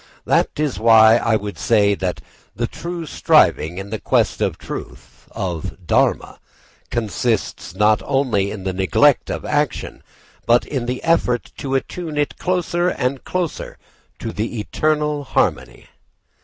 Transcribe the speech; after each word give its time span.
That 0.25 0.49
is 0.59 0.79
why 0.79 1.17
I 1.17 1.35
would 1.35 1.59
say 1.59 1.93
that 1.93 2.21
the 2.55 2.65
true 2.65 3.05
striving 3.05 3.77
in 3.77 3.91
the 3.91 3.99
quest 3.99 4.41
of 4.41 4.57
truth, 4.57 5.27
of 5.29 5.85
dharma, 5.85 6.39
consists 6.89 7.75
not 7.75 8.01
in 8.01 8.63
the 8.63 8.73
neglect 8.73 9.29
of 9.29 9.45
action 9.45 10.01
but 10.47 10.65
in 10.65 10.87
the 10.87 11.03
effort 11.03 11.51
to 11.57 11.75
attune 11.75 12.17
it 12.17 12.39
closer 12.39 12.89
and 12.89 13.23
closer 13.23 13.77
to 14.17 14.31
the 14.33 14.59
eternal 14.59 15.23
harmony. 15.23 15.85